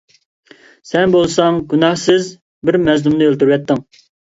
سەن 0.93 1.13
بولساڭ 1.17 1.61
گۇناھسىز 1.75 2.35
بىر 2.67 2.83
مەزلۇمنى 2.91 3.33
ئۆلتۈرۈۋەتتىڭ. 3.33 3.89